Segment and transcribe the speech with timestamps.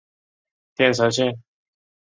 [0.73, 1.39] 电车线。